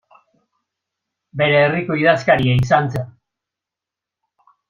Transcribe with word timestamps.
Bere 1.41 1.59
herriko 1.65 1.99
idazkaria 2.03 2.57
izan 2.63 2.89
zen. 2.97 3.07